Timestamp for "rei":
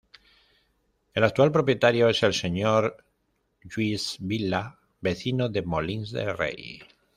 6.33-6.81